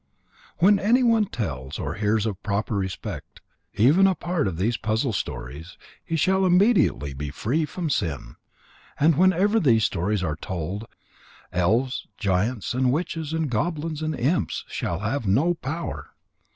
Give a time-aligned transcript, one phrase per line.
[0.57, 3.39] When anyone tells or hears with proper respect
[3.75, 8.33] even a part of these puzzle stories, he shall be immediately free from sin.
[8.99, 10.85] And wherever these stories are told,
[11.53, 16.15] elves and giants and witches and goblins and imps shall have no power."